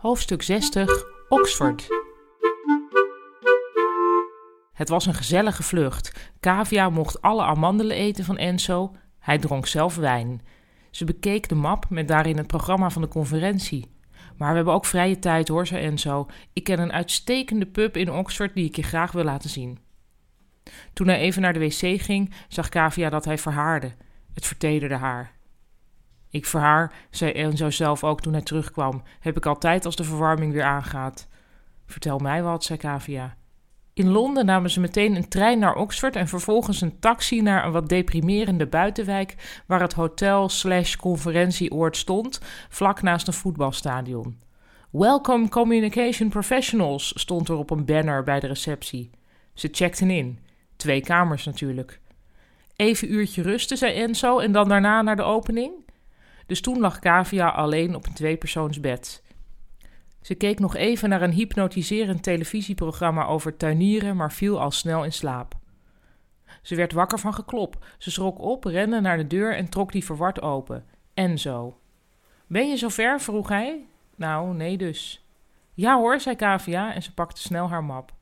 [0.00, 1.88] Hoofdstuk 60 Oxford.
[4.72, 6.32] Het was een gezellige vlucht.
[6.40, 8.94] Cavia mocht alle amandelen eten van Enzo.
[9.18, 10.40] Hij dronk zelf wijn.
[10.90, 13.90] Ze bekeek de map met daarin het programma van de conferentie.
[14.36, 16.26] Maar we hebben ook vrije tijd hoor, zei Enzo.
[16.52, 19.78] Ik ken een uitstekende pub in Oxford die ik je graag wil laten zien.
[20.92, 23.92] Toen hij even naar de wc ging, zag Cavia dat hij verhaarde.
[24.34, 25.38] Het vertederde haar.
[26.30, 29.02] Ik verhaar, zei Enzo zelf ook toen hij terugkwam.
[29.20, 31.28] Heb ik altijd als de verwarming weer aangaat.
[31.86, 33.36] Vertel mij wat, zei Cavia.
[33.92, 37.72] In Londen namen ze meteen een trein naar Oxford en vervolgens een taxi naar een
[37.72, 44.38] wat deprimerende buitenwijk waar het hotel slash conferentieoord stond, vlak naast een voetbalstadion.
[44.90, 49.10] Welcome Communication Professionals stond er op een banner bij de receptie.
[49.54, 50.38] Ze checkten in.
[50.76, 52.00] Twee kamers natuurlijk.
[52.76, 55.72] Even uurtje rusten, zei Enzo, en dan daarna naar de opening?
[56.50, 59.22] Dus toen lag Cavia alleen op een tweepersoonsbed.
[60.20, 65.12] Ze keek nog even naar een hypnotiserend televisieprogramma over tuinieren, maar viel al snel in
[65.12, 65.54] slaap.
[66.62, 67.84] Ze werd wakker van geklop.
[67.98, 70.84] Ze schrok op, rende naar de deur en trok die verward open.
[71.14, 71.78] Enzo.
[72.46, 73.20] Ben je zover?
[73.20, 73.86] vroeg hij.
[74.16, 75.26] Nou, nee dus.
[75.74, 78.12] Ja hoor, zei Cavia en ze pakte snel haar map.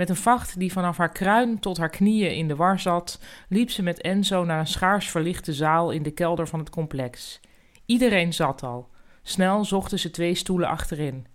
[0.00, 3.70] Met een vacht die vanaf haar kruin tot haar knieën in de war zat, liep
[3.70, 7.40] ze met Enzo naar een schaars verlichte zaal in de kelder van het complex.
[7.86, 8.88] Iedereen zat al.
[9.22, 11.26] Snel zochten ze twee stoelen achterin.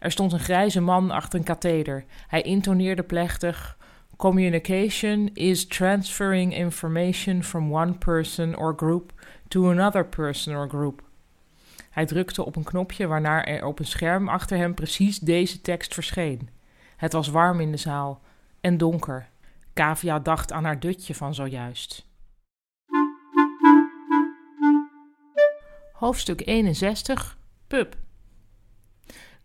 [0.00, 2.04] Er stond een grijze man achter een katheder.
[2.26, 3.78] Hij intoneerde plechtig:
[4.16, 9.12] Communication is transferring information from one person or group
[9.48, 11.02] to another person or group.
[11.90, 15.94] Hij drukte op een knopje waarna er op een scherm achter hem precies deze tekst
[15.94, 16.55] verscheen.
[16.96, 18.20] Het was warm in de zaal
[18.60, 19.28] en donker.
[19.72, 22.06] Kavia dacht aan haar dutje van zojuist.
[25.92, 27.96] Hoofdstuk 61 Pub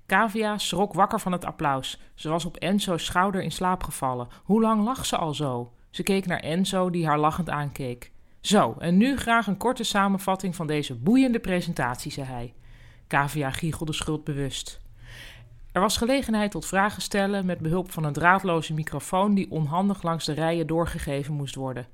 [0.06, 2.00] Kavia schrok wakker van het applaus.
[2.16, 4.28] Ze was op Enzo's schouder in slaap gevallen.
[4.44, 5.74] Hoe lang lag ze al zo?
[5.90, 8.12] Ze keek naar Enzo, die haar lachend aankeek.
[8.42, 12.54] Zo, en nu graag een korte samenvatting van deze boeiende presentatie, zei hij.
[13.08, 14.82] Kavia giechelde schuldbewust.
[15.72, 20.26] Er was gelegenheid tot vragen stellen met behulp van een draadloze microfoon die onhandig langs
[20.26, 21.88] de rijen doorgegeven moest worden.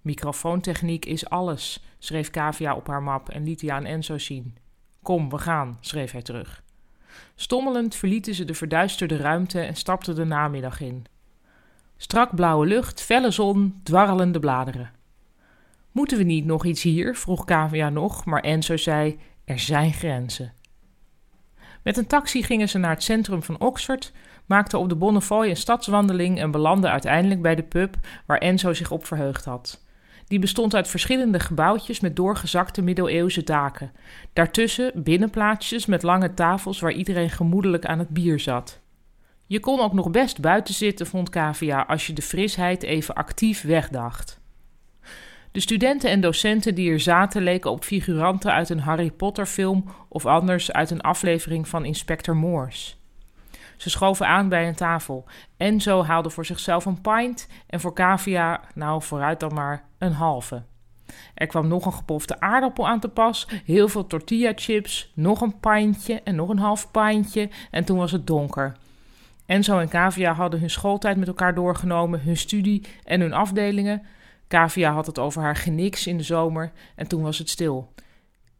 [0.00, 4.56] Microfoontechniek is alles, schreef Kavia op haar map en liet die aan Enzo zien.
[5.02, 6.62] Kom, we gaan, schreef hij terug.
[7.34, 11.04] Stommelend verlieten ze de verduisterde ruimte en stapten de namiddag in.
[11.96, 14.90] Strak blauwe lucht, felle zon, dwarrelende bladeren.
[15.92, 17.14] Moeten we niet nog iets hier?
[17.14, 20.52] vroeg Kavia nog, maar Enzo zei: Er zijn grenzen.
[21.86, 24.12] Met een taxi gingen ze naar het centrum van Oxford,
[24.46, 28.90] maakten op de Bonnefoy een stadswandeling en belanden uiteindelijk bij de pub waar Enzo zich
[28.90, 29.84] op verheugd had.
[30.26, 33.92] Die bestond uit verschillende gebouwtjes met doorgezakte middeleeuwse daken.
[34.32, 38.80] Daartussen binnenplaatsjes met lange tafels waar iedereen gemoedelijk aan het bier zat.
[39.46, 43.62] Je kon ook nog best buiten zitten, vond Cavia, als je de frisheid even actief
[43.62, 44.40] wegdacht.
[45.56, 49.84] De studenten en docenten die er zaten leken op figuranten uit een Harry Potter film
[50.08, 52.94] of anders uit een aflevering van Inspector Morse.
[53.76, 55.24] Ze schoven aan bij een tafel.
[55.56, 60.62] Enzo haalde voor zichzelf een pint en voor Cavia, nou vooruit dan maar, een halve.
[61.34, 65.60] Er kwam nog een gepofte aardappel aan te pas, heel veel tortilla chips, nog een
[65.60, 68.76] pintje en nog een half pintje en toen was het donker.
[69.46, 74.06] Enzo en Cavia hadden hun schooltijd met elkaar doorgenomen, hun studie en hun afdelingen.
[74.48, 77.92] Cavia had het over haar geniks in de zomer en toen was het stil.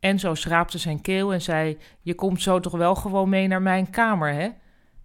[0.00, 3.90] Enzo schraapte zijn keel en zei: Je komt zo toch wel gewoon mee naar mijn
[3.90, 4.48] kamer, hè?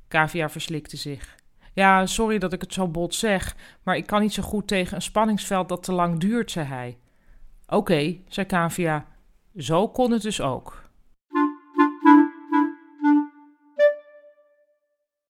[0.08, 1.36] Cavia verslikte zich.
[1.74, 4.96] Ja, sorry dat ik het zo bot zeg, maar ik kan niet zo goed tegen
[4.96, 6.98] een spanningsveld dat te lang duurt, zei hij.
[7.68, 9.06] Oké, zei Cavia.
[9.58, 10.81] Zo kon het dus ook.